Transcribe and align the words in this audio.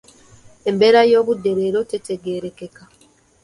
Embeera 0.69 1.01
y'obudde 1.11 1.51
leero 1.57 1.79
tetegeerekeka. 1.91 2.83